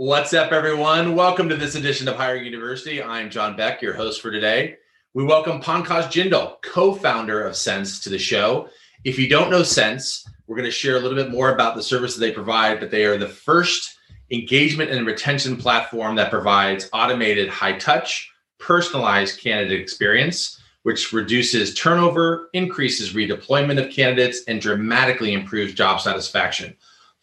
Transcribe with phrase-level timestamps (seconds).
[0.00, 1.14] What's up, everyone?
[1.14, 3.02] Welcome to this edition of Hiring University.
[3.02, 4.78] I'm John Beck, your host for today.
[5.12, 8.70] We welcome Pankaj Jindal, co founder of Sense, to the show.
[9.04, 11.82] If you don't know Sense, we're going to share a little bit more about the
[11.82, 13.98] services they provide, but they are the first
[14.30, 22.48] engagement and retention platform that provides automated high touch, personalized candidate experience, which reduces turnover,
[22.54, 26.74] increases redeployment of candidates, and dramatically improves job satisfaction.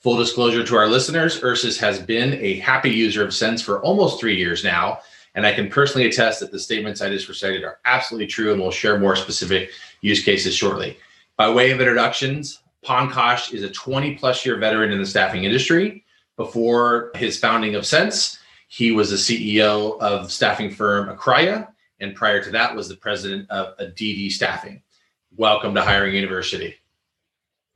[0.08, 4.22] Full disclosure to our listeners, Ursus has been a happy user of Sense for almost
[4.22, 5.00] three years now.
[5.36, 8.62] And I can personally attest that the statements I just recited are absolutely true, and
[8.62, 10.98] we'll share more specific use cases shortly.
[11.36, 16.06] By way of introductions, Pankaj is a 20 plus year veteran in the staffing industry.
[16.38, 18.40] Before his founding of Sense,
[18.70, 21.68] he was the CEO of staffing firm Acraya,
[22.00, 24.82] and prior to that was the president of Aditi Staffing.
[25.36, 26.78] Welcome to Hiring University.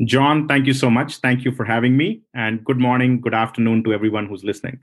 [0.05, 1.17] John, thank you so much.
[1.17, 2.21] Thank you for having me.
[2.33, 4.79] And good morning, good afternoon to everyone who's listening.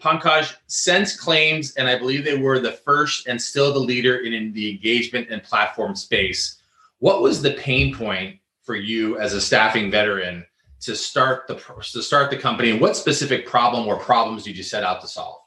[0.00, 4.52] Pankaj, Sense claims, and I believe they were the first and still the leader in
[4.52, 6.60] the engagement and platform space.
[6.98, 10.44] What was the pain point for you as a staffing veteran
[10.80, 11.54] to start the
[11.92, 15.38] to start the company what specific problem or problems did you set out to solve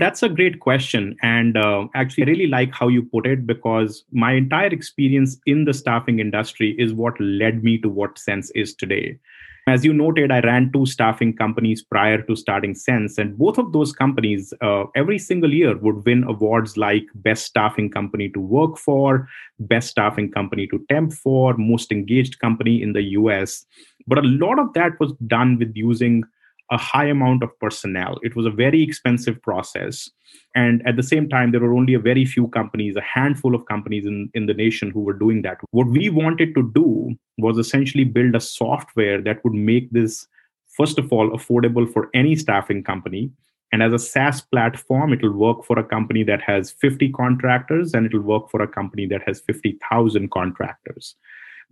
[0.00, 4.04] that's a great question and uh, actually i really like how you put it because
[4.10, 8.74] my entire experience in the staffing industry is what led me to what sense is
[8.74, 9.18] today
[9.66, 13.72] as you noted, I ran two staffing companies prior to starting Sense, and both of
[13.72, 18.78] those companies uh, every single year would win awards like Best Staffing Company to Work
[18.78, 19.28] for,
[19.58, 23.66] Best Staffing Company to Temp for, Most Engaged Company in the US.
[24.06, 26.24] But a lot of that was done with using
[26.70, 28.18] a high amount of personnel.
[28.22, 30.08] It was a very expensive process.
[30.54, 33.66] And at the same time, there were only a very few companies, a handful of
[33.66, 35.58] companies in, in the nation who were doing that.
[35.72, 40.26] What we wanted to do was essentially build a software that would make this,
[40.68, 43.32] first of all, affordable for any staffing company.
[43.72, 48.06] And as a SaaS platform, it'll work for a company that has 50 contractors and
[48.06, 51.16] it'll work for a company that has 50,000 contractors.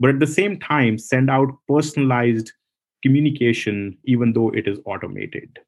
[0.00, 2.52] But at the same time, send out personalized
[3.02, 5.58] communication, even though it is automated.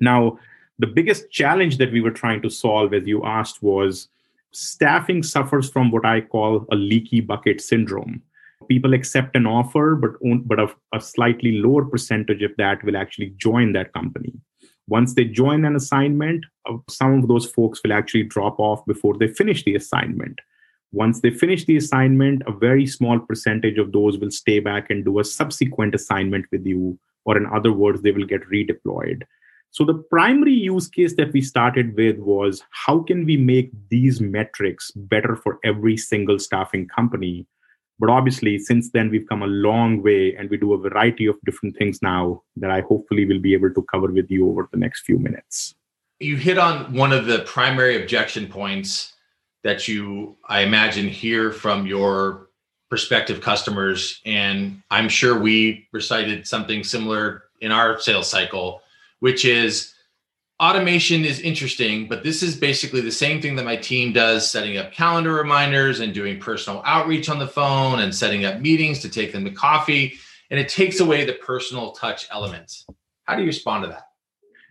[0.00, 0.38] Now,
[0.78, 4.08] the biggest challenge that we were trying to solve, as you asked, was
[4.52, 8.22] staffing suffers from what I call a leaky bucket syndrome.
[8.68, 10.12] People accept an offer, but,
[10.46, 14.32] but a, a slightly lower percentage of that will actually join that company.
[14.88, 19.16] Once they join an assignment, uh, some of those folks will actually drop off before
[19.16, 20.40] they finish the assignment.
[20.94, 25.04] Once they finish the assignment, a very small percentage of those will stay back and
[25.04, 29.24] do a subsequent assignment with you, or in other words, they will get redeployed.
[29.72, 34.20] So, the primary use case that we started with was how can we make these
[34.20, 37.44] metrics better for every single staffing company?
[37.98, 41.34] But obviously, since then, we've come a long way and we do a variety of
[41.44, 44.78] different things now that I hopefully will be able to cover with you over the
[44.78, 45.74] next few minutes.
[46.20, 49.13] You hit on one of the primary objection points
[49.64, 52.48] that you, I imagine, hear from your
[52.88, 54.20] prospective customers.
[54.24, 58.82] And I'm sure we recited something similar in our sales cycle,
[59.18, 59.94] which is
[60.60, 64.76] automation is interesting, but this is basically the same thing that my team does setting
[64.76, 69.08] up calendar reminders and doing personal outreach on the phone and setting up meetings to
[69.08, 70.14] take them to coffee.
[70.50, 72.86] And it takes away the personal touch elements.
[73.24, 74.08] How do you respond to that?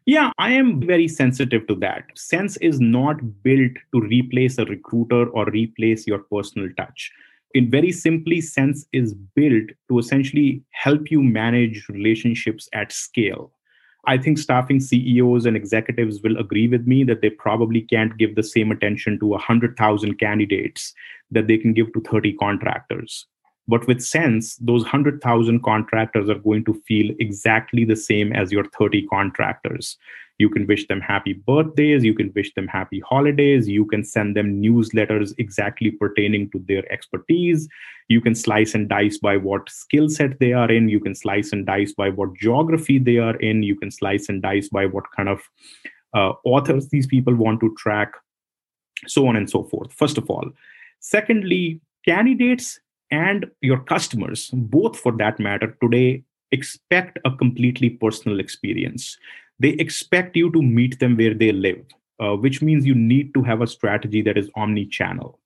[0.06, 2.04] Yeah, I am very sensitive to that.
[2.16, 7.10] Sense is not built to replace a recruiter or replace your personal touch.
[7.54, 13.54] In very simply, Sense is built to essentially help you manage relationships at scale.
[14.06, 18.36] I think staffing CEOs and executives will agree with me that they probably can't give
[18.36, 20.94] the same attention to 100,000 candidates
[21.32, 23.26] that they can give to 30 contractors.
[23.68, 28.66] But with Sense, those 100,000 contractors are going to feel exactly the same as your
[28.66, 29.98] 30 contractors.
[30.40, 34.36] You can wish them happy birthdays, you can wish them happy holidays, you can send
[34.36, 37.68] them newsletters exactly pertaining to their expertise.
[38.10, 41.54] You can slice and dice by what skill set they are in, you can slice
[41.54, 45.06] and dice by what geography they are in, you can slice and dice by what
[45.16, 45.42] kind of
[46.14, 48.12] uh, authors these people want to track,
[49.08, 50.50] so on and so forth, first of all.
[51.00, 52.80] Secondly, candidates
[53.14, 59.18] and your customers, both for that matter, today expect a completely personal experience.
[59.60, 61.86] They expect you to meet them where they live,
[62.20, 65.40] uh, which means you need to have a strategy that is omni channel.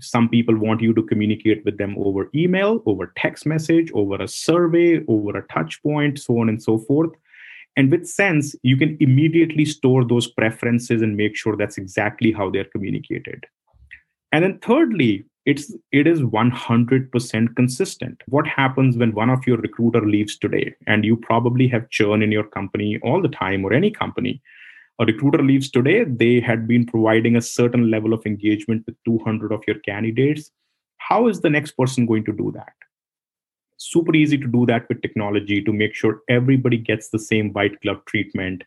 [0.00, 4.28] Some people want you to communicate with them over email, over text message, over a
[4.28, 7.10] survey, over a touch point, so on and so forth.
[7.76, 12.50] And with Sense, you can immediately store those preferences and make sure that's exactly how
[12.50, 13.44] they're communicated.
[14.32, 18.22] And then, thirdly, it's it is 100% consistent.
[18.26, 22.32] What happens when one of your recruiter leaves today and you probably have churn in
[22.32, 24.42] your company all the time or any company
[25.00, 29.52] a recruiter leaves today they had been providing a certain level of engagement with 200
[29.52, 30.50] of your candidates.
[30.96, 32.72] How is the next person going to do that?
[33.76, 37.80] Super easy to do that with technology to make sure everybody gets the same white
[37.80, 38.64] glove treatment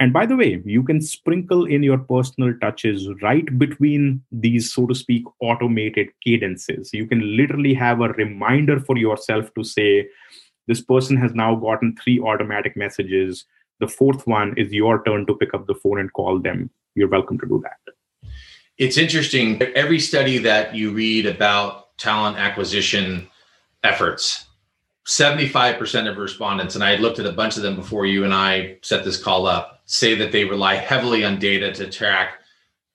[0.00, 4.86] and by the way, you can sprinkle in your personal touches right between these, so
[4.86, 6.90] to speak, automated cadences.
[6.94, 10.08] You can literally have a reminder for yourself to say,
[10.66, 13.44] this person has now gotten three automatic messages.
[13.80, 16.70] The fourth one is your turn to pick up the phone and call them.
[16.94, 18.30] You're welcome to do that.
[18.78, 19.60] It's interesting.
[19.74, 23.28] Every study that you read about talent acquisition
[23.84, 24.46] efforts
[25.06, 28.32] 75% of respondents, and I had looked at a bunch of them before you and
[28.32, 32.34] I set this call up, say that they rely heavily on data to track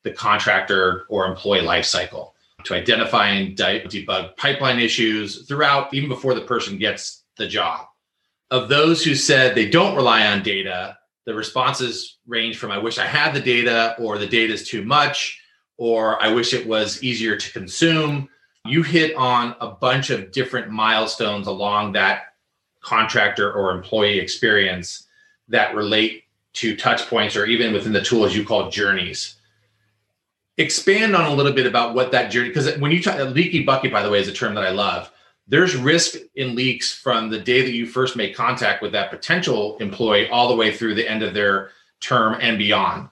[0.04, 2.32] the contractor or employee lifecycle
[2.64, 7.86] to identify and debug pipeline issues throughout, even before the person gets the job.
[8.50, 12.98] Of those who said they don't rely on data, the responses range from I wish
[12.98, 15.42] I had the data, or the data is too much,
[15.78, 18.30] or I wish it was easier to consume
[18.66, 22.36] you hit on a bunch of different milestones along that
[22.82, 25.08] contractor or employee experience
[25.50, 26.25] that relate
[26.56, 29.36] to touch points or even within the tools you call journeys
[30.57, 33.92] expand on a little bit about what that journey because when you talk leaky bucket
[33.92, 35.12] by the way is a term that i love
[35.48, 39.78] there's risk in leaks from the day that you first make contact with that potential
[39.78, 41.69] employee all the way through the end of their
[42.00, 43.10] term and beyond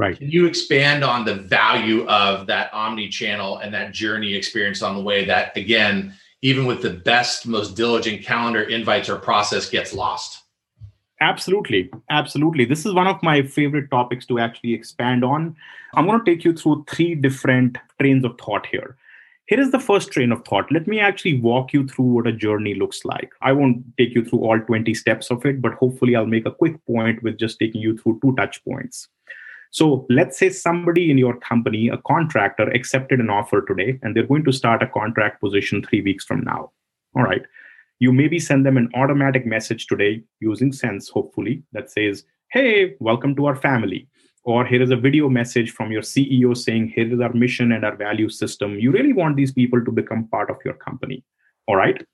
[0.00, 0.16] Right.
[0.16, 4.94] Can you expand on the value of that omni channel and that journey experience on
[4.94, 9.92] the way that, again, even with the best, most diligent calendar invites or process gets
[9.92, 10.39] lost?
[11.20, 11.90] Absolutely.
[12.08, 12.64] Absolutely.
[12.64, 15.54] This is one of my favorite topics to actually expand on.
[15.94, 18.96] I'm going to take you through three different trains of thought here.
[19.46, 20.70] Here is the first train of thought.
[20.70, 23.32] Let me actually walk you through what a journey looks like.
[23.42, 26.52] I won't take you through all 20 steps of it, but hopefully I'll make a
[26.52, 29.08] quick point with just taking you through two touch points.
[29.72, 34.26] So let's say somebody in your company, a contractor, accepted an offer today and they're
[34.26, 36.70] going to start a contract position three weeks from now.
[37.14, 37.42] All right.
[38.00, 43.36] You maybe send them an automatic message today using Sense, hopefully, that says, Hey, welcome
[43.36, 44.08] to our family.
[44.42, 47.84] Or here is a video message from your CEO saying, Here is our mission and
[47.84, 48.78] our value system.
[48.78, 51.22] You really want these people to become part of your company.
[51.68, 52.04] All right.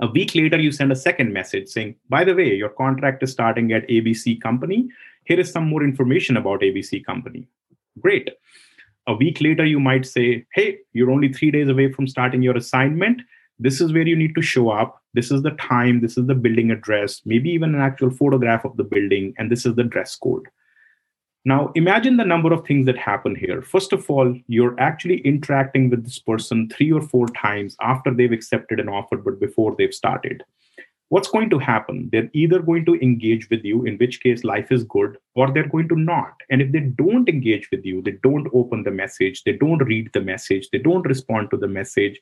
[0.00, 3.32] A week later, you send a second message saying, By the way, your contract is
[3.32, 4.88] starting at ABC Company
[5.24, 7.46] here is some more information about ABC Company.
[8.00, 8.30] Great.
[9.06, 12.56] A week later, you might say, Hey, you're only three days away from starting your
[12.56, 13.22] assignment.
[13.58, 14.99] This is where you need to show up.
[15.14, 16.00] This is the time.
[16.00, 19.34] This is the building address, maybe even an actual photograph of the building.
[19.38, 20.46] And this is the dress code.
[21.44, 23.62] Now, imagine the number of things that happen here.
[23.62, 28.30] First of all, you're actually interacting with this person three or four times after they've
[28.30, 30.44] accepted an offer, but before they've started
[31.10, 32.08] what's going to happen?
[32.10, 35.68] They're either going to engage with you, in which case life is good, or they're
[35.68, 36.34] going to not.
[36.50, 40.10] And if they don't engage with you, they don't open the message, they don't read
[40.12, 42.18] the message, they don't respond to the message,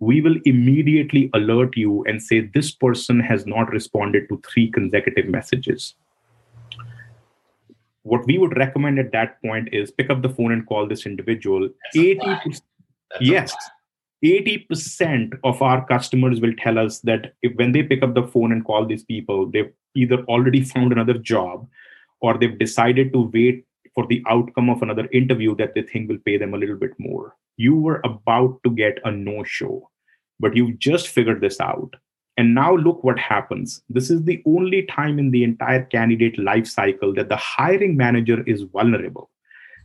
[0.00, 5.26] we will immediately alert you and say this person has not responded to three consecutive
[5.26, 5.94] messages.
[8.02, 11.04] What we would recommend at that point is pick up the phone and call this
[11.04, 11.68] individual.
[11.94, 12.20] 80
[13.20, 13.54] yes
[14.24, 18.52] 80% of our customers will tell us that if when they pick up the phone
[18.52, 21.66] and call these people, they've either already found another job
[22.20, 23.64] or they've decided to wait
[23.94, 26.92] for the outcome of another interview that they think will pay them a little bit
[26.98, 27.34] more.
[27.64, 29.90] You were about to get a no show,
[30.38, 31.94] but you just figured this out.
[32.36, 33.82] And now look what happens.
[33.88, 38.42] This is the only time in the entire candidate life cycle that the hiring manager
[38.46, 39.30] is vulnerable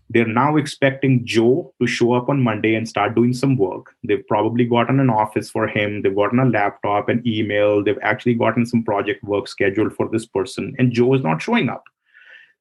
[0.09, 3.95] they're now expecting Joe to show up on Monday and start doing some work.
[4.03, 8.35] They've probably gotten an office for him, they've gotten a laptop, an email, they've actually
[8.35, 11.83] gotten some project work scheduled for this person, and Joe is not showing up.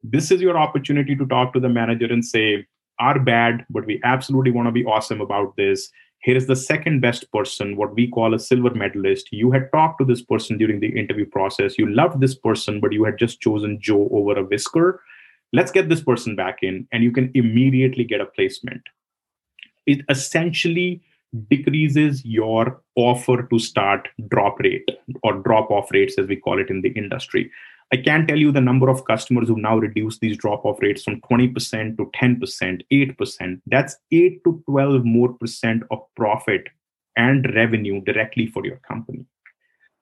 [0.02, 2.66] This is your opportunity to talk to the manager and say,
[2.98, 5.90] Our bad, but we absolutely want to be awesome about this.
[6.18, 9.28] Here is the second best person, what we call a silver medalist.
[9.30, 11.76] You had talked to this person during the interview process.
[11.76, 15.02] You loved this person, but you had just chosen Joe over a whisker
[15.54, 18.82] let's get this person back in and you can immediately get a placement
[19.86, 21.00] it essentially
[21.48, 24.88] decreases your offer to start drop rate
[25.22, 27.50] or drop off rates as we call it in the industry
[27.92, 31.04] i can't tell you the number of customers who now reduce these drop off rates
[31.04, 36.68] from 20% to 10% 8% that's 8 to 12 more percent of profit
[37.16, 39.24] and revenue directly for your company.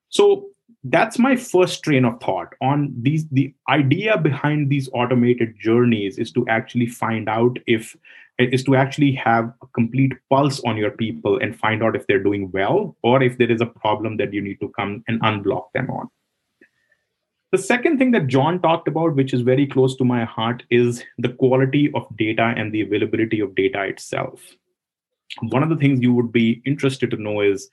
[0.09, 0.49] So
[0.85, 6.33] that's my first train of thought on these the idea behind these automated journeys is
[6.33, 7.97] to actually find out if
[8.39, 12.23] is to actually have a complete pulse on your people and find out if they're
[12.23, 15.67] doing well or if there is a problem that you need to come and unblock
[15.73, 16.09] them on
[17.53, 21.05] the second thing that john talked about which is very close to my heart is
[21.19, 24.41] the quality of data and the availability of data itself.
[25.41, 27.69] One of the things you would be interested to know is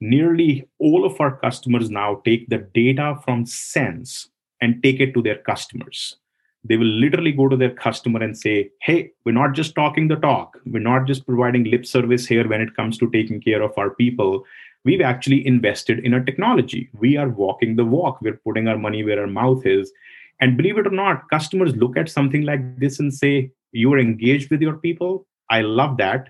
[0.00, 4.28] nearly all of our customers now take the data from sense
[4.60, 6.16] and take it to their customers.
[6.64, 10.16] They will literally go to their customer and say hey we're not just talking the
[10.16, 10.56] talk.
[10.66, 13.90] We're not just providing lip service here when it comes to taking care of our
[13.90, 14.44] people
[14.84, 19.04] we've actually invested in a technology we are walking the walk we're putting our money
[19.04, 19.92] where our mouth is
[20.40, 24.50] and believe it or not customers look at something like this and say you're engaged
[24.50, 26.28] with your people i love that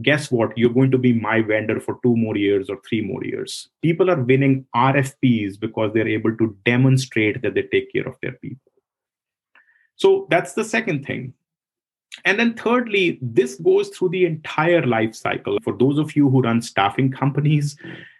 [0.00, 0.56] guess what?
[0.56, 3.68] You're going to be my vendor for two more years or three more years.
[3.82, 8.32] People are winning RFPs because they're able to demonstrate that they take care of their
[8.32, 8.72] people.
[9.96, 11.34] So that's the second thing.
[12.24, 15.58] And then thirdly, this goes through the entire life cycle.
[15.62, 17.76] For those of you who run staffing companies,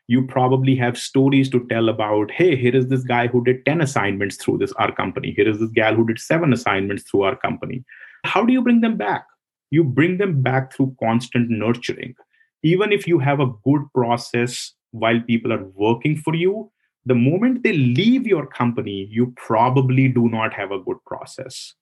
[0.09, 3.81] you probably have stories to tell about hey here is this guy who did 10
[3.81, 7.37] assignments through this our company here is this gal who did 7 assignments through our
[7.37, 7.85] company
[8.25, 9.25] how do you bring them back
[9.73, 12.15] you bring them back through constant nurturing.
[12.63, 16.71] Even if you have a good process while people are working for you,
[17.07, 21.75] the moment they leave your company, you probably do not have a good process.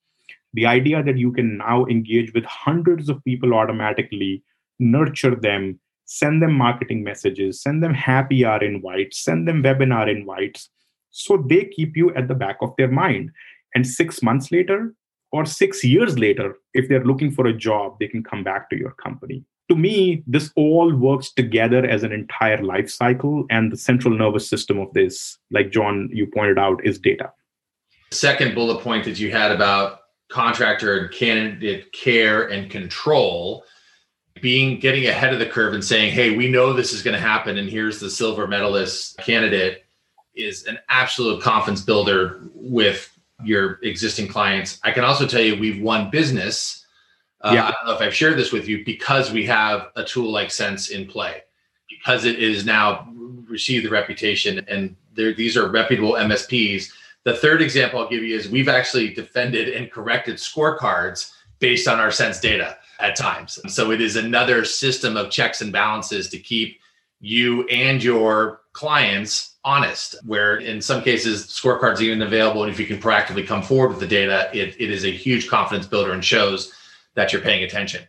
[0.54, 4.42] The idea that you can now engage with hundreds of people automatically,
[4.78, 10.71] nurture them, send them marketing messages, send them happy hour invites, send them webinar invites,
[11.11, 13.30] so they keep you at the back of their mind.
[13.75, 14.95] And six months later,
[15.33, 18.76] or six years later, if they're looking for a job, they can come back to
[18.76, 19.45] your company.
[19.69, 23.45] To me, this all works together as an entire life cycle.
[23.50, 27.30] And the central nervous system of this, like John, you pointed out, is data.
[28.11, 30.00] Second bullet point that you had about
[30.31, 33.65] contractor and candidate care and control
[34.41, 37.21] being getting ahead of the curve and saying, hey, we know this is going to
[37.21, 39.85] happen, and here's the silver medalist candidate
[40.35, 43.11] is an absolute confidence builder with
[43.45, 44.79] your existing clients.
[44.85, 46.87] I can also tell you we've won business.
[47.41, 47.67] Uh, yeah.
[47.67, 50.51] I don't know if I've shared this with you because we have a tool like
[50.51, 51.43] Sense in play,
[51.89, 53.13] because it is now
[53.49, 56.91] received the reputation and these are reputable MSPs.
[57.25, 62.00] The third example I'll give you is we've actually defended and corrected scorecards based on
[62.00, 63.59] our Sense data at times.
[63.69, 66.79] So it is another system of checks and balances to keep
[67.21, 72.62] you and your clients honest, where in some cases scorecards even available.
[72.62, 75.49] And if you can proactively come forward with the data, it, it is a huge
[75.49, 76.73] confidence builder and shows
[77.15, 78.03] that you're paying attention.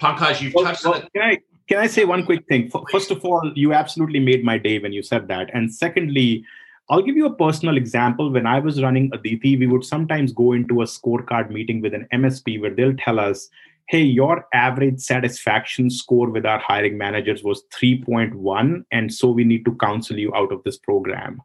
[0.00, 1.12] Pankaj, you've well, touched well, on it.
[1.12, 2.70] Can I, can I say one quick thing?
[2.90, 5.50] First of all, you absolutely made my day when you said that.
[5.54, 6.44] And secondly,
[6.88, 8.30] I'll give you a personal example.
[8.30, 12.06] When I was running Aditi, we would sometimes go into a scorecard meeting with an
[12.12, 13.48] MSP where they'll tell us,
[13.88, 18.84] hey, your average satisfaction score with our hiring managers was 3.1.
[18.92, 21.40] And so we need to counsel you out of this program.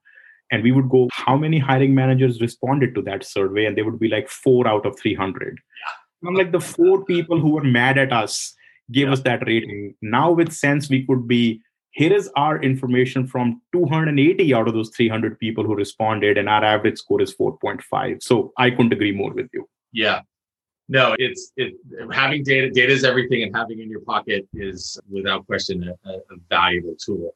[0.52, 3.66] And we would go, how many hiring managers responded to that survey?
[3.66, 5.58] And they would be like four out of 300.
[5.58, 6.28] Yeah.
[6.28, 8.54] I'm like, the four people who were mad at us
[8.92, 9.14] gave yeah.
[9.14, 9.96] us that rating.
[10.02, 14.90] Now, with Sense, we could be here is our information from 280 out of those
[14.90, 18.24] 300 people who responded, and our average score is 4.5.
[18.24, 19.68] So I couldn't agree more with you.
[19.92, 20.22] Yeah,
[20.92, 21.74] no, it's it
[22.12, 22.70] having data.
[22.70, 26.20] Data is everything, and having in your pocket is without question a, a
[26.50, 27.36] valuable tool.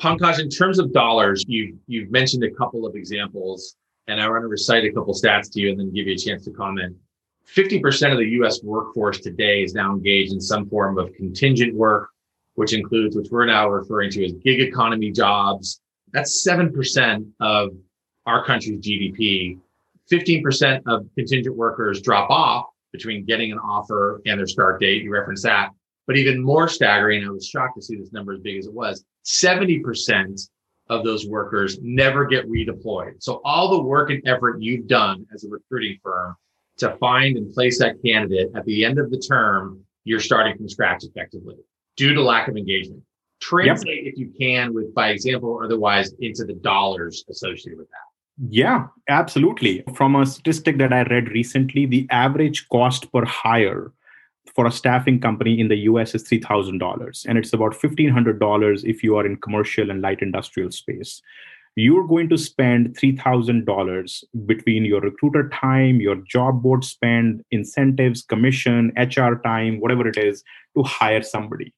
[0.00, 4.42] Pankaj, in terms of dollars, you've you've mentioned a couple of examples, and I want
[4.42, 6.96] to recite a couple stats to you, and then give you a chance to comment.
[7.46, 12.08] 50% of the US workforce today is now engaged in some form of contingent work,
[12.54, 15.80] which includes, which we're now referring to as gig economy jobs.
[16.12, 17.70] That's 7% of
[18.26, 19.58] our country's GDP.
[20.10, 25.02] 15% of contingent workers drop off between getting an offer and their start date.
[25.02, 25.70] You referenced that.
[26.06, 28.72] But even more staggering, I was shocked to see this number as big as it
[28.72, 30.48] was 70%
[30.90, 33.14] of those workers never get redeployed.
[33.22, 36.36] So, all the work and effort you've done as a recruiting firm
[36.76, 40.68] to find and place that candidate at the end of the term, you're starting from
[40.68, 41.56] scratch effectively
[41.96, 43.02] due to lack of engagement.
[43.40, 44.12] Translate, yep.
[44.14, 48.48] if you can, with by example or otherwise, into the dollars associated with that.
[48.48, 49.84] Yeah, absolutely.
[49.94, 53.92] From a statistic that I read recently, the average cost per hire
[54.54, 57.26] for a staffing company in the US is $3,000.
[57.26, 61.22] And it's about $1,500 if you are in commercial and light industrial space.
[61.76, 68.92] You're going to spend $3,000 between your recruiter time, your job board spend, incentives, commission,
[68.96, 70.44] HR time, whatever it is,
[70.76, 71.74] to hire somebody.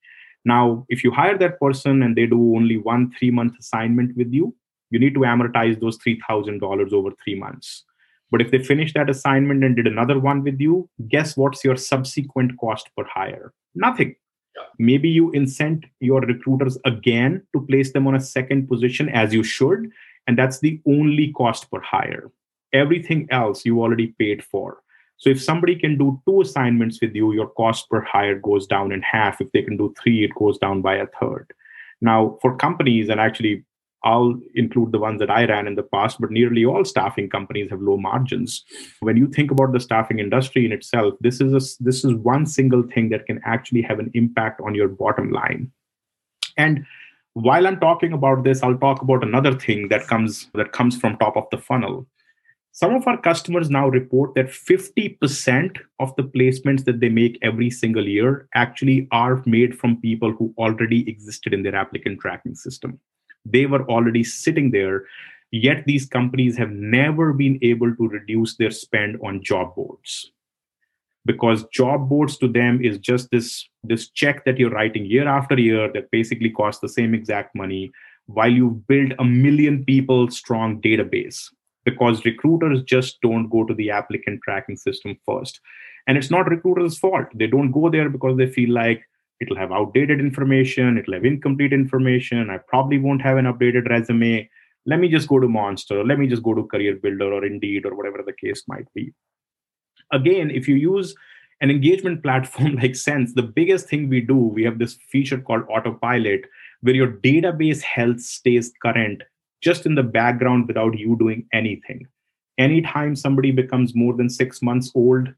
[0.46, 4.32] Now, if you hire that person and they do only one three month assignment with
[4.32, 4.54] you,
[4.90, 7.82] you need to amortize those $3,000 over three months.
[8.30, 11.76] But if they finish that assignment and did another one with you, guess what's your
[11.76, 13.52] subsequent cost per hire?
[13.74, 14.14] Nothing.
[14.56, 14.62] Yeah.
[14.78, 19.42] Maybe you incent your recruiters again to place them on a second position as you
[19.42, 19.90] should,
[20.28, 22.30] and that's the only cost per hire.
[22.72, 24.78] Everything else you already paid for.
[25.18, 28.92] So if somebody can do two assignments with you, your cost per hire goes down
[28.92, 29.40] in half.
[29.40, 31.52] If they can do three, it goes down by a third.
[32.00, 33.64] Now, for companies, and actually
[34.04, 37.70] I'll include the ones that I ran in the past, but nearly all staffing companies
[37.70, 38.64] have low margins.
[39.00, 42.46] When you think about the staffing industry in itself, this is a, this is one
[42.46, 45.72] single thing that can actually have an impact on your bottom line.
[46.56, 46.86] And
[47.32, 51.16] while I'm talking about this, I'll talk about another thing that comes that comes from
[51.16, 52.06] top of the funnel.
[52.76, 57.70] Some of our customers now report that 50% of the placements that they make every
[57.70, 63.00] single year actually are made from people who already existed in their applicant tracking system.
[63.46, 65.06] They were already sitting there
[65.52, 70.32] yet these companies have never been able to reduce their spend on job boards.
[71.24, 75.58] Because job boards to them is just this this check that you're writing year after
[75.58, 77.90] year that basically costs the same exact money
[78.26, 81.48] while you've built a million people strong database
[81.86, 85.60] because recruiters just don't go to the applicant tracking system first.
[86.06, 87.26] And it's not recruiters fault.
[87.34, 89.02] They don't go there because they feel like
[89.40, 94.48] it'll have outdated information it'll have incomplete information i probably won't have an updated resume.
[94.88, 97.84] Let me just go to monster let me just go to career builder or indeed
[97.84, 99.12] or whatever the case might be.
[100.12, 101.14] Again if you use
[101.60, 105.64] an engagement platform like sense the biggest thing we do we have this feature called
[105.68, 106.42] autopilot
[106.82, 109.22] where your database health stays current
[109.62, 112.06] just in the background without you doing anything
[112.58, 115.28] anytime somebody becomes more than six months old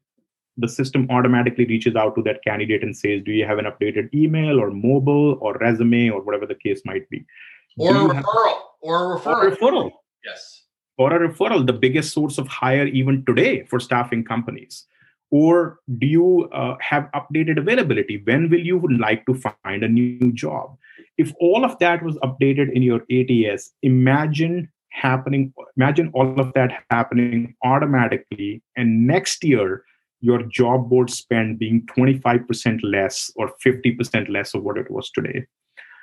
[0.58, 4.12] the system automatically reaches out to that candidate and says, Do you have an updated
[4.12, 7.24] email or mobile or resume or whatever the case might be?
[7.78, 8.14] Or a referral.
[8.14, 8.24] Have,
[8.82, 9.26] or a referral.
[9.26, 9.90] Or a referral.
[10.24, 10.64] Yes.
[10.98, 14.84] Or a referral, the biggest source of hire even today for staffing companies.
[15.30, 18.20] Or do you uh, have updated availability?
[18.24, 20.76] When will you like to find a new job?
[21.18, 26.72] If all of that was updated in your ATS, imagine happening, imagine all of that
[26.90, 28.62] happening automatically.
[28.76, 29.84] And next year,
[30.20, 35.46] your job board spend being 25% less or 50% less of what it was today.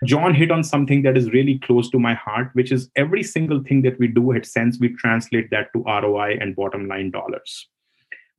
[0.03, 3.63] John hit on something that is really close to my heart, which is every single
[3.63, 7.67] thing that we do at Sense, we translate that to ROI and bottom line dollars.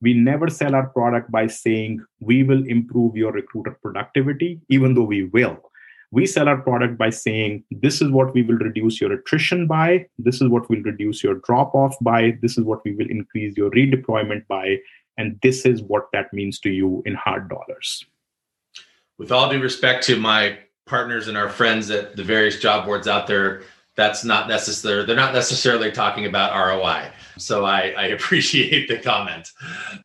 [0.03, 5.05] We never sell our product by saying we will improve your recruiter productivity, even though
[5.05, 5.59] we will.
[6.17, 10.07] We sell our product by saying this is what we will reduce your attrition by,
[10.19, 13.55] this is what will reduce your drop off by, this is what we will increase
[13.55, 14.79] your redeployment by,
[15.19, 18.07] and this is what that means to you in hard dollars.
[19.19, 23.07] With all due respect to my partners and our friends at the various job boards
[23.07, 23.65] out there,
[23.97, 25.05] that's not necessary.
[25.05, 27.11] They're not necessarily talking about ROI.
[27.39, 29.51] So I, I appreciate the comment.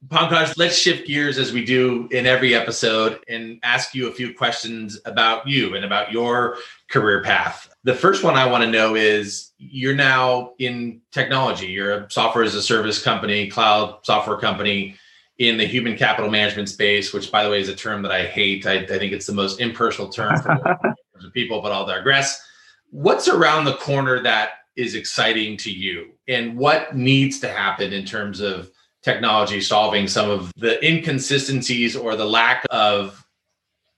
[0.08, 4.34] Pankaj, let's shift gears as we do in every episode and ask you a few
[4.34, 6.58] questions about you and about your
[6.90, 7.70] career path.
[7.84, 11.68] The first one I want to know is you're now in technology.
[11.68, 14.96] You're a software as a service company, cloud software company
[15.40, 18.26] in the human capital management space, which by the way is a term that I
[18.26, 18.66] hate.
[18.68, 20.86] I, I think it's the most impersonal term for
[21.34, 22.48] people, but I'll digress.
[22.92, 28.06] What's around the corner that is exciting to you and what needs to happen in
[28.06, 28.70] terms of
[29.04, 33.26] technology solving some of the inconsistencies or the lack of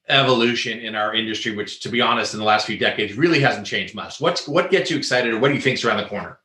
[0.09, 3.65] evolution in our industry which to be honest in the last few decades really hasn't
[3.65, 6.39] changed much what's what gets you excited or what do you think's around the corner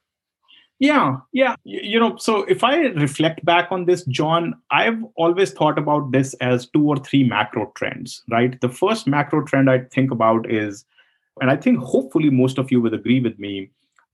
[0.80, 1.56] yeah, yeah.
[1.64, 6.34] You know, so if I reflect back on this, John, I've always thought about this
[6.34, 8.60] as two or three macro trends, right?
[8.60, 10.84] The first macro trend I think about is,
[11.40, 13.70] and I think hopefully most of you will agree with me,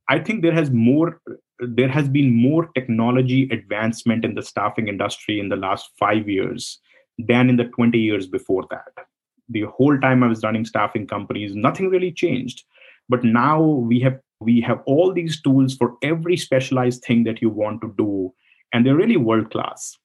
[0.08, 1.20] I think there has more
[1.60, 6.80] there has been more technology advancement in the staffing industry in the last five years
[7.16, 9.06] than in the 20 years before that.
[9.48, 12.64] The whole time I was running staffing companies, nothing really changed.
[13.08, 17.48] But now we have we have all these tools for every specialized thing that you
[17.48, 18.34] want to do
[18.72, 19.96] and they're really world class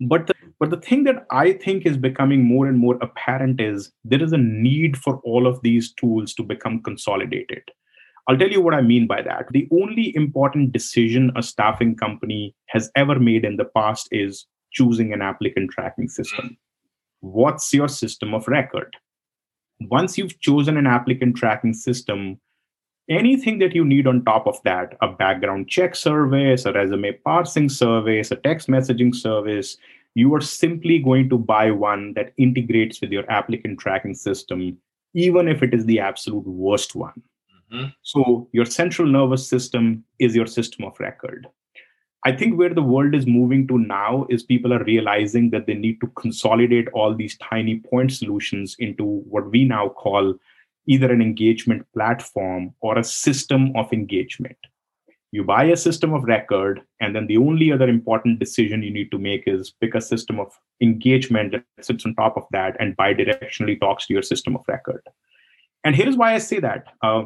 [0.00, 3.92] but the, but the thing that i think is becoming more and more apparent is
[4.04, 7.62] there is a need for all of these tools to become consolidated.
[8.28, 9.46] I'll tell you what i mean by that.
[9.52, 15.12] The only important decision a staffing company has ever made in the past is choosing
[15.12, 16.56] an applicant tracking system.
[17.20, 18.96] What's your system of record?
[19.80, 22.40] Once you've chosen an applicant tracking system
[23.08, 27.68] anything that you need on top of that a background check service a resume parsing
[27.68, 29.76] service a text messaging service
[30.14, 34.76] you are simply going to buy one that integrates with your applicant tracking system
[35.14, 37.22] even if it is the absolute worst one
[37.72, 37.88] Mm-hmm.
[38.02, 41.46] So your central nervous system is your system of record.
[42.24, 45.74] I think where the world is moving to now is people are realizing that they
[45.74, 50.34] need to consolidate all these tiny point solutions into what we now call
[50.86, 54.56] either an engagement platform or a system of engagement.
[55.32, 59.10] You buy a system of record, and then the only other important decision you need
[59.10, 62.96] to make is pick a system of engagement that sits on top of that and
[62.96, 65.02] bidirectionally talks to your system of record.
[65.84, 66.84] And here's why I say that.
[67.02, 67.24] Uh,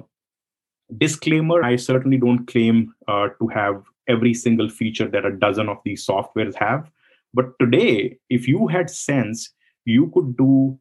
[0.98, 5.78] disclaimer I certainly don't claim uh, to have every single feature that a dozen of
[5.84, 6.90] these softwares have.
[7.32, 9.52] But today, if you had Sense,
[9.84, 10.78] you could do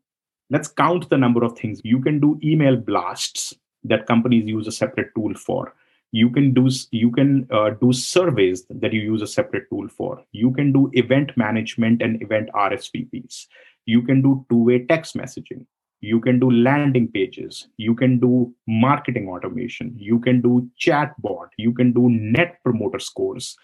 [0.50, 1.82] let's count the number of things.
[1.84, 5.74] You can do email blasts that companies use a separate tool for.
[6.12, 10.24] You can do you can uh, do surveys that you use a separate tool for.
[10.32, 13.46] You can do event management and event rsvps
[13.90, 15.66] you can do two-way text messaging.
[16.02, 17.68] You can do landing pages.
[17.78, 19.96] You can do marketing automation.
[19.98, 21.48] You can do chatbot.
[21.58, 23.58] You can do net promoter scores.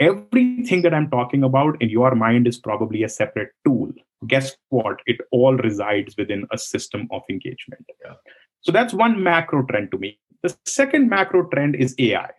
[0.00, 3.92] Everything that i'm talking about in your mind is probably a separate tool
[4.26, 4.98] guess what?
[5.06, 7.84] It all resides within a system of engagement.
[8.04, 8.14] Yeah.
[8.60, 10.18] So that's one macro trend to me.
[10.42, 12.30] The second macro trend is AI.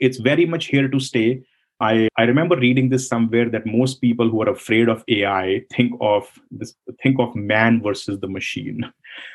[0.00, 1.42] It's very much here to stay.
[1.80, 5.92] I, I remember reading this somewhere that most people who are afraid of AI think
[6.00, 8.84] of this think of man versus the machine.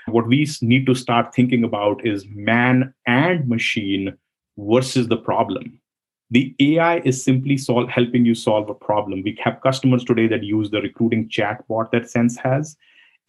[0.08, 4.14] What we need to start thinking about is man and machine
[4.58, 5.82] versus the problem
[6.30, 9.24] the AI is simply sol- helping you solve a problem.
[9.24, 12.76] We have customers today that use the recruiting chatbot that Sense has.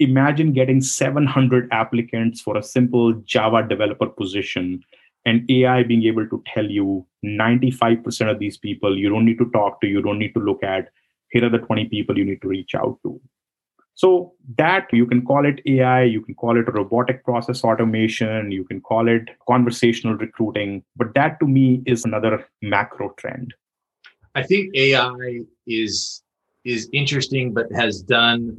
[0.00, 4.82] Imagine getting 700 applicants for a simple Java developer position
[5.24, 9.50] and AI being able to tell you 95% of these people you don't need to
[9.50, 10.88] talk to, you don't need to look at.
[11.30, 13.20] Here are the 20 people you need to reach out to.
[13.98, 18.62] So that you can call it AI, you can call it robotic process automation, you
[18.62, 23.54] can call it conversational recruiting, but that to me is another macro trend.
[24.36, 26.22] I think AI is
[26.64, 28.56] is interesting, but has done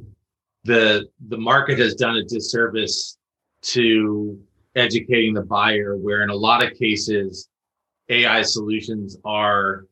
[0.65, 3.17] the the market has done a disservice
[3.61, 4.37] to
[4.75, 7.47] educating the buyer, where in a lot of cases,
[8.09, 9.85] AI solutions are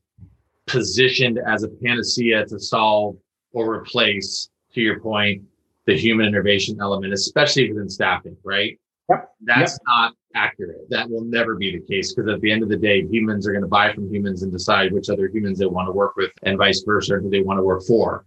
[0.66, 3.16] positioned as a panacea to solve
[3.54, 5.44] or replace to your point,
[5.86, 8.80] the human innovation element, especially within staffing, right?
[9.10, 9.30] Yep.
[9.42, 9.80] That's yep.
[9.88, 10.90] not accurate.
[10.90, 13.52] That will never be the case because at the end of the day, humans are
[13.52, 16.32] going to buy from humans and decide which other humans they want to work with
[16.44, 18.26] and vice versa, who they want to work for.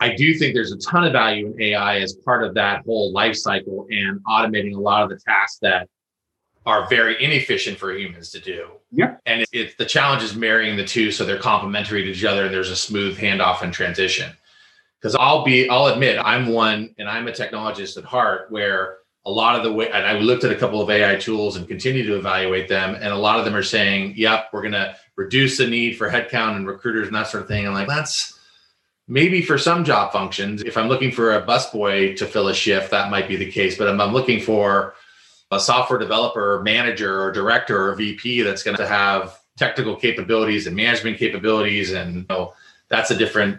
[0.00, 3.12] I do think there's a ton of value in AI as part of that whole
[3.12, 5.88] life cycle and automating a lot of the tasks that
[6.66, 8.68] are very inefficient for humans to do.
[8.90, 9.16] Yeah.
[9.24, 12.46] And it's, it's the challenge is marrying the two so they're complementary to each other
[12.46, 14.32] and there's a smooth handoff and transition
[15.00, 19.30] because I'll be, I'll admit, I'm one, and I'm a technologist at heart, where a
[19.30, 22.06] lot of the way, and I looked at a couple of AI tools and continue
[22.06, 25.58] to evaluate them, and a lot of them are saying, "Yep, we're going to reduce
[25.58, 28.38] the need for headcount and recruiters and that sort of thing." I'm like, that's
[29.08, 30.62] maybe for some job functions.
[30.62, 33.76] If I'm looking for a busboy to fill a shift, that might be the case.
[33.76, 34.94] But if I'm looking for
[35.50, 40.76] a software developer, manager, or director, or VP that's going to have technical capabilities and
[40.76, 42.52] management capabilities, and you know,
[42.88, 43.58] that's a different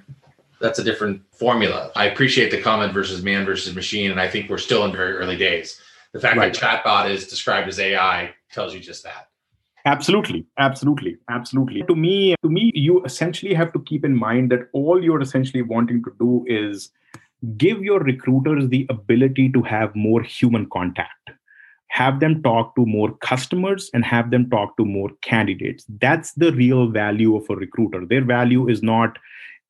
[0.59, 1.91] that's a different formula.
[1.95, 5.13] I appreciate the comment versus man versus machine, and I think we're still in very
[5.13, 5.79] early days.
[6.13, 6.53] The fact right.
[6.53, 9.29] that chatbot is described as AI tells you just that.
[9.85, 11.83] Absolutely, absolutely, absolutely.
[11.83, 15.61] To me, to me, you essentially have to keep in mind that all you're essentially
[15.61, 16.89] wanting to do is
[17.57, 21.31] give your recruiters the ability to have more human contact
[21.89, 26.51] have them talk to more customers and have them talk to more candidates that's the
[26.53, 29.17] real value of a recruiter their value is not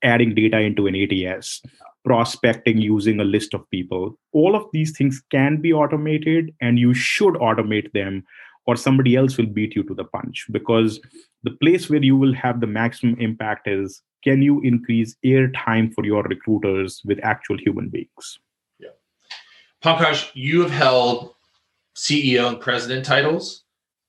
[0.04, 1.62] adding data into an ATS,
[2.06, 4.18] prospecting using a list of people.
[4.32, 8.24] All of these things can be automated, and you should automate them,
[8.66, 10.46] or somebody else will beat you to the punch.
[10.52, 11.00] Because
[11.44, 15.92] the place where you will have the maximum impact is can you increase air time
[15.92, 18.40] for your recruiters with actual human beings?
[18.80, 18.90] Yeah.
[19.84, 21.34] Pankaj, you have held
[21.96, 23.64] CEO and president titles.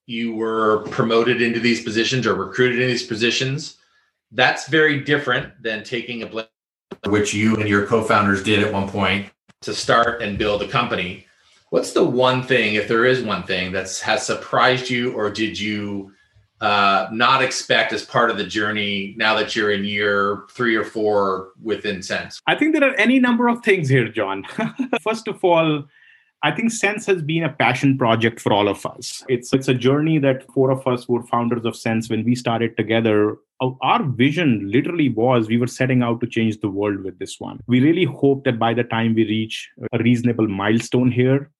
[0.07, 3.78] You were promoted into these positions or recruited in these positions
[4.33, 6.49] that's very different than taking a blend,
[7.07, 9.31] which you and your co-founders did at one point
[9.62, 11.27] to start and build a company.
[11.71, 15.59] What's the one thing, if there is one thing, that's has surprised you, or did
[15.59, 16.12] you
[16.61, 20.85] uh, not expect as part of the journey now that you're in year three or
[20.85, 22.41] four within Sense?
[22.47, 24.45] I think there are any number of things here, John.
[25.03, 25.85] First of all,
[26.43, 29.25] I think Sense has been a passion project for all of us.
[29.29, 32.77] It's it's a journey that four of us were founders of Sense when we started
[32.77, 33.37] together.
[33.61, 37.61] Our vision literally was we were setting out to change the world with this one.
[37.66, 41.51] We really hope that by the time we reach a reasonable milestone here,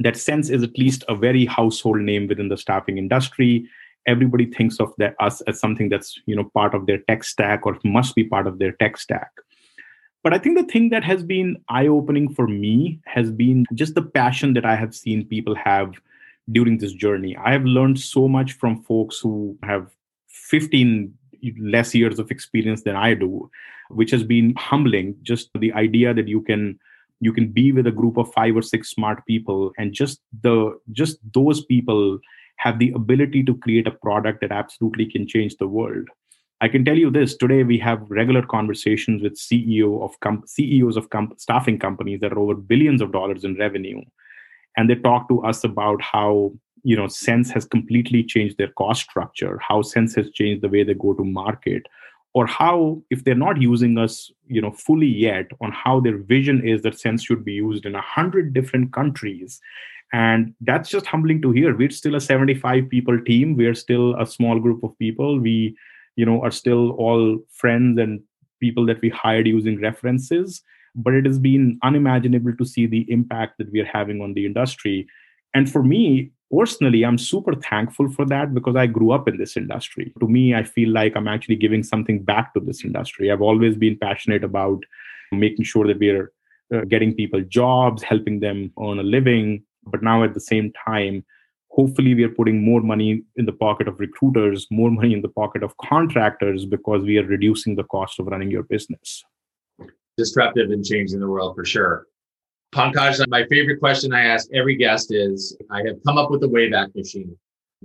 [0.00, 3.68] that sense is at least a very household name within the staffing industry.
[4.06, 7.66] Everybody thinks of that us as something that's you know part of their tech stack
[7.66, 9.30] or must be part of their tech stack.
[10.24, 13.96] But i think the thing that has been eye opening for me has been just
[13.96, 15.94] the passion that i have seen people have
[16.50, 17.36] during this journey.
[17.36, 19.90] I have learned so much from folks who have
[20.32, 21.12] 15
[21.60, 23.50] less years of experience than i do
[23.92, 25.14] which has been humbling.
[25.22, 26.78] Just the idea that you can
[27.20, 30.78] you can be with a group of five or six smart people and just the
[30.90, 32.18] just those people
[32.56, 36.08] have the ability to create a product that absolutely can change the world.
[36.60, 40.96] I can tell you this today we have regular conversations with ceo of com- ceos
[40.96, 44.00] of com- staffing companies that are over billions of dollars in revenue.
[44.76, 49.02] And they talk to us about how you know sense has completely changed their cost
[49.02, 51.86] structure how sense has changed the way they go to market
[52.34, 56.66] or how if they're not using us you know fully yet on how their vision
[56.66, 59.60] is that sense should be used in a hundred different countries.
[60.14, 61.74] And that's just humbling to hear.
[61.74, 63.56] We're still a 75 people team.
[63.56, 65.40] We're still a small group of people.
[65.40, 65.76] We
[66.16, 68.20] you know are still all friends and
[68.60, 70.62] people that we hired using references
[70.94, 74.44] but it has been unimaginable to see the impact that we are having on the
[74.44, 75.06] industry.
[75.54, 79.56] And for me personally i'm super thankful for that because i grew up in this
[79.56, 80.12] industry.
[80.20, 83.30] To me i feel like i'm actually giving something back to this industry.
[83.30, 84.82] I've always been passionate about
[85.32, 86.32] making sure that we're
[86.74, 89.62] uh, getting people jobs helping them earn a living.
[89.84, 91.24] But now at the same time
[91.70, 95.28] hopefully we are putting more money in the pocket of recruiters more money in the
[95.40, 99.24] pocket of contractors because we are reducing the cost of running your business.
[100.18, 102.06] Disruptive and changing the world for sure
[102.74, 106.46] Pankaj, my favorite question I ask every guest is I have come up with a
[106.46, 107.36] Wayback Machine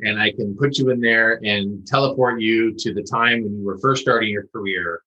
[0.01, 3.65] and I can put you in there and teleport you to the time when you
[3.65, 5.01] were first starting your career.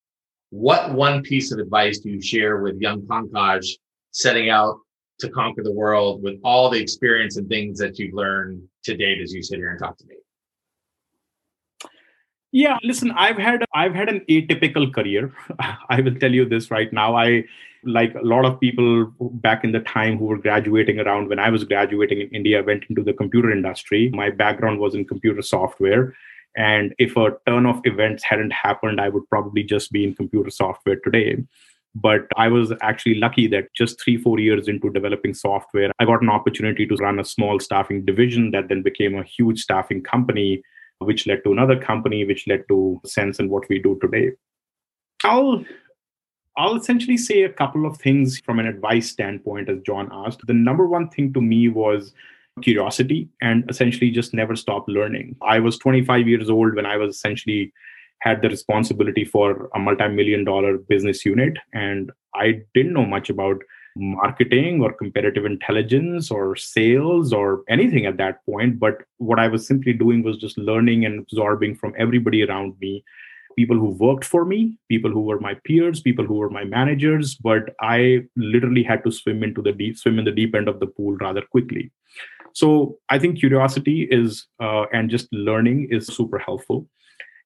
[0.51, 3.66] What one piece of advice do you share with young Pankaj
[4.11, 4.81] setting out
[5.21, 9.23] to conquer the world with all the experience and things that you've learned to date
[9.23, 10.16] as you sit here and talk to me?
[12.53, 15.33] Yeah, listen, I've had I've had an atypical career.
[15.88, 17.14] I will tell you this right now.
[17.14, 17.45] I
[17.85, 21.51] like a lot of people back in the time who were graduating around when I
[21.51, 24.11] was graduating in India went into the computer industry.
[24.12, 26.14] My background was in computer software.
[26.57, 30.51] And if a turn of events hadn't happened, I would probably just be in computer
[30.51, 31.45] software today.
[31.95, 36.23] But I was actually lucky that just three, four years into developing software, I got
[36.23, 40.62] an opportunity to run a small staffing division that then became a huge staffing company,
[40.99, 44.33] which led to another company, which led to Sense and what we do today.
[45.25, 45.64] I'll
[46.61, 50.46] I'll essentially say a couple of things from an advice standpoint, as John asked.
[50.46, 52.12] The number one thing to me was
[52.61, 55.37] curiosity and essentially just never stop learning.
[55.40, 57.73] I was 25 years old when I was essentially
[58.20, 63.62] had the responsibility for a multi-million dollar business unit and I didn't know much about
[63.96, 69.66] marketing or competitive intelligence or sales or anything at that point but what I was
[69.66, 73.03] simply doing was just learning and absorbing from everybody around me
[73.57, 77.35] people who worked for me, people who were my peers, people who were my managers,
[77.35, 80.81] but I literally had to swim into the deep, swim in the deep end of
[80.81, 81.91] the pool rather quickly.
[82.53, 86.87] So I think curiosity is uh, and just learning is super helpful.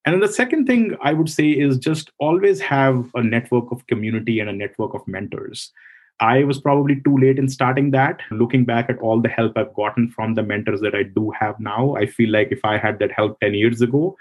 [0.07, 4.41] And the second thing I would say is just always have a network of community
[4.41, 5.73] and a network of mentors.
[6.21, 8.21] I was probably too late in starting that.
[8.31, 11.59] Looking back at all the help I've gotten from the mentors that I do have
[11.59, 14.17] now, I feel like if I had that help 10 years ago,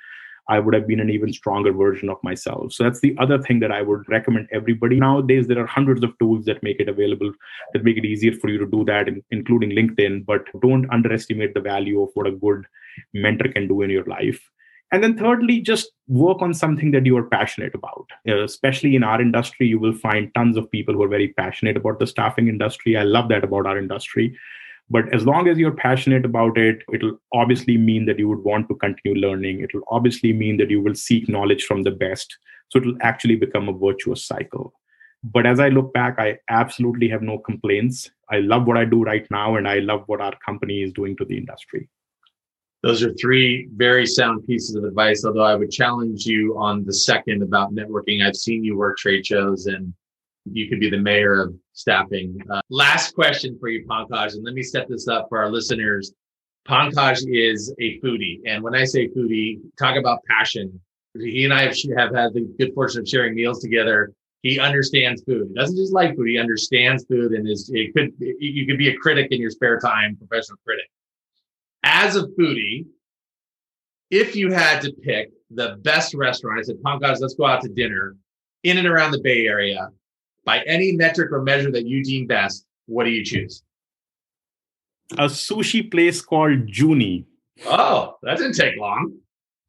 [0.50, 2.74] I would have been an even stronger version of myself.
[2.74, 5.00] So that's the other thing that I would recommend everybody.
[5.00, 7.32] Nowadays, there are hundreds of tools that make it available,
[7.74, 10.26] that make it easier for you to do that, including LinkedIn.
[10.26, 12.66] But don't underestimate the value of what a good
[13.14, 14.42] mentor can do in your life.
[14.92, 18.06] And then, thirdly, just work on something that you are passionate about.
[18.28, 21.78] Uh, especially in our industry, you will find tons of people who are very passionate
[21.78, 22.96] about the staffing industry.
[22.96, 24.38] I love that about our industry.
[24.90, 28.68] But as long as you're passionate about it, it'll obviously mean that you would want
[28.68, 29.62] to continue learning.
[29.62, 32.38] It'll obviously mean that you will seek knowledge from the best.
[32.70, 34.74] So it'll actually become a virtuous cycle.
[35.24, 38.12] But as I look back, I absolutely have no complaints.
[38.30, 41.16] I love what I do right now, and I love what our company is doing
[41.18, 41.88] to the industry.
[42.82, 45.24] Those are three very sound pieces of advice.
[45.24, 48.26] Although I would challenge you on the second about networking.
[48.26, 49.94] I've seen you work trade shows and
[50.46, 52.38] you could be the mayor of staffing.
[52.50, 56.14] Uh, last question for you, Pankaj, and let me set this up for our listeners.
[56.68, 60.80] Pankaj is a foodie, and when I say foodie, talk about passion.
[61.16, 64.12] He and I have, have had the good fortune of sharing meals together.
[64.42, 65.48] He understands food.
[65.50, 68.90] He doesn't just like food; he understands food, and is it could you could be
[68.90, 70.90] a critic in your spare time, professional critic.
[71.84, 72.86] As a foodie,
[74.10, 77.70] if you had to pick the best restaurant, I said, Pankaj, let's go out to
[77.70, 78.16] dinner
[78.64, 79.90] in and around the Bay Area
[80.46, 83.64] by any metric or measure that you deem best, what do you choose?
[85.14, 87.26] A sushi place called Juni.
[87.66, 89.14] Oh, that didn't take long.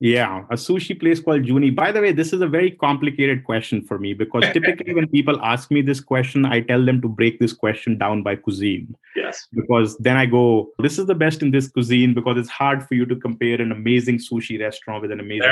[0.00, 1.74] Yeah, a sushi place called Juni.
[1.74, 5.40] By the way, this is a very complicated question for me because typically when people
[5.42, 8.94] ask me this question, I tell them to break this question down by cuisine.
[9.16, 9.46] Yes.
[9.52, 12.94] Because then I go, this is the best in this cuisine because it's hard for
[12.94, 15.48] you to compare an amazing sushi restaurant with an amazing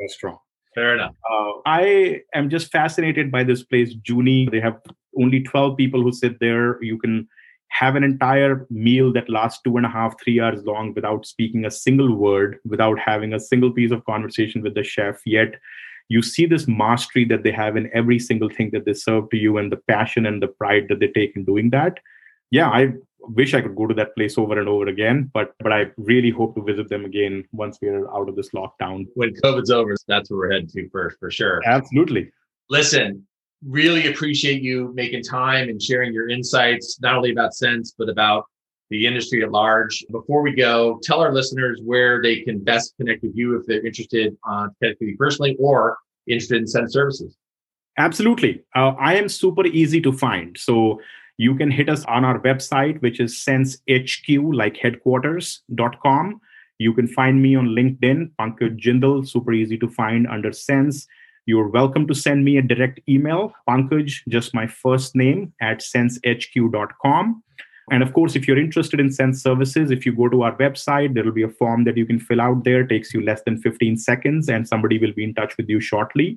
[0.00, 0.38] restaurant.
[0.78, 1.14] Fair enough.
[1.28, 4.48] Uh, I am just fascinated by this place, Juni.
[4.50, 4.80] They have
[5.20, 6.80] only 12 people who sit there.
[6.82, 7.26] You can
[7.70, 11.64] have an entire meal that lasts two and a half, three hours long without speaking
[11.64, 15.20] a single word, without having a single piece of conversation with the chef.
[15.26, 15.56] Yet
[16.08, 19.36] you see this mastery that they have in every single thing that they serve to
[19.36, 21.98] you and the passion and the pride that they take in doing that.
[22.50, 22.92] Yeah, I
[23.34, 26.30] wish I could go to that place over and over again, but but I really
[26.30, 29.06] hope to visit them again once we are out of this lockdown.
[29.14, 31.60] When COVID's over, that's where we're heading to first, for sure.
[31.64, 32.30] Absolutely.
[32.70, 33.26] Listen,
[33.66, 38.44] really appreciate you making time and sharing your insights, not only about Sense, but about
[38.90, 40.04] the industry at large.
[40.10, 43.84] Before we go, tell our listeners where they can best connect with you if they're
[43.84, 47.36] interested on uh, connect with you personally or interested in Sense services.
[47.98, 48.62] Absolutely.
[48.76, 50.56] Uh, I am super easy to find.
[50.56, 51.00] So
[51.38, 56.40] you can hit us on our website, which is sensehq, like headquarters.com.
[56.78, 61.06] You can find me on LinkedIn, Pankaj Jindal, super easy to find under Sense.
[61.46, 67.42] You're welcome to send me a direct email, Pankaj, just my first name, at sensehq.com.
[67.90, 71.14] And of course, if you're interested in Sense services, if you go to our website,
[71.14, 72.80] there will be a form that you can fill out there.
[72.80, 75.80] It takes you less than 15 seconds, and somebody will be in touch with you
[75.80, 76.36] shortly.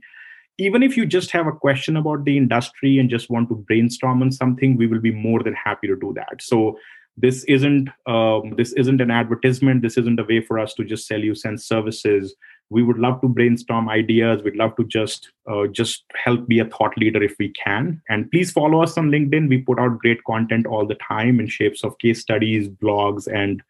[0.57, 4.21] Even if you just have a question about the industry and just want to brainstorm
[4.21, 6.41] on something, we will be more than happy to do that.
[6.41, 6.77] So
[7.17, 9.81] this isn't um, this isn't an advertisement.
[9.81, 12.35] This isn't a way for us to just sell you Sense services
[12.71, 16.65] we would love to brainstorm ideas we'd love to just uh, just help be a
[16.65, 20.23] thought leader if we can and please follow us on linkedin we put out great
[20.23, 23.61] content all the time in shapes of case studies blogs and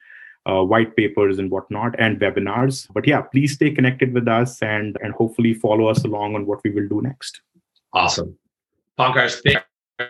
[0.45, 4.97] uh, white papers and whatnot and webinars but yeah please stay connected with us and
[5.01, 7.41] and hopefully follow us along on what we will do next
[7.93, 8.35] awesome
[8.97, 9.63] pankaj thank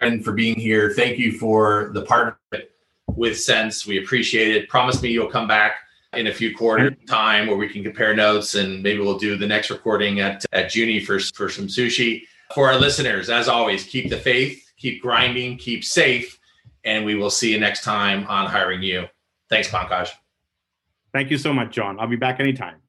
[0.04, 2.74] you for being here thank you for the partnership
[3.08, 5.74] with sense we appreciate it promise me you'll come back
[6.14, 9.48] in a few quarter time where we can compare notes and maybe we'll do the
[9.48, 12.24] next recording at at Juni for for some sushi.
[12.54, 16.38] For our listeners, as always, keep the faith, keep grinding, keep safe,
[16.84, 19.06] and we will see you next time on hiring you.
[19.50, 20.10] Thanks, Pankaj.
[21.14, 22.00] Thank you so much, John.
[22.00, 22.81] I'll be back anytime.